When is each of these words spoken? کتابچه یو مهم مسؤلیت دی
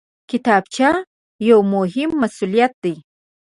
کتابچه 0.29 0.89
یو 1.49 1.59
مهم 1.73 2.09
مسؤلیت 2.21 2.73
دی 2.83 2.93